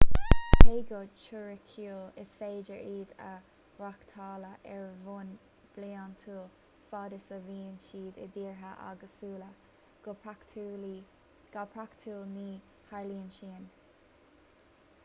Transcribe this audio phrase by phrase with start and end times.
[0.59, 3.33] cé go teoiriciúil is féidir iad a
[3.81, 5.29] reáchtáladh ar bhonn
[5.77, 6.49] bliantúil
[6.95, 9.51] fad is a bhíonn siad i dtíortha éagsúla
[11.53, 12.51] go praiticiúil ní
[12.89, 13.73] tharlaíonn sin